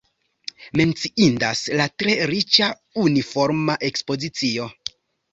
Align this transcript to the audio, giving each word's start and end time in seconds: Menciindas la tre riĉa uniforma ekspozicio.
Menciindas 0.79 1.59
la 1.81 1.85
tre 2.03 2.15
riĉa 2.31 2.69
uniforma 3.01 3.75
ekspozicio. 3.91 4.67